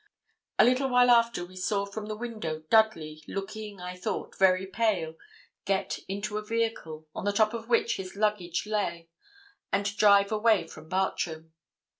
A 0.57 0.65
little 0.65 0.89
while 0.89 1.11
after 1.11 1.45
we 1.45 1.55
saw 1.55 1.85
from 1.85 2.07
the 2.07 2.15
window 2.17 2.63
Dudley, 2.71 3.23
looking, 3.27 3.79
I 3.79 3.95
thought, 3.95 4.35
very 4.35 4.65
pale, 4.65 5.13
get 5.65 5.99
into 6.07 6.39
a 6.39 6.43
vehicle, 6.43 7.07
on 7.13 7.23
the 7.23 7.31
top 7.31 7.53
of 7.53 7.69
which 7.69 7.97
his 7.97 8.15
luggage 8.15 8.65
lay, 8.65 9.09
and 9.71 9.95
drive 9.97 10.31
away 10.31 10.65
from 10.67 10.89
Bartram. 10.89 11.53